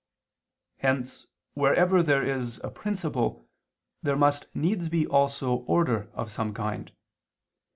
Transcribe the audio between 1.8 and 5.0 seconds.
there is a principle, there must needs